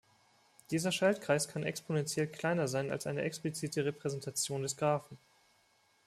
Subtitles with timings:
[0.71, 5.19] Dieser Schaltkreis kann exponentiell kleiner sein als eine explizite Repräsentation des Graphen.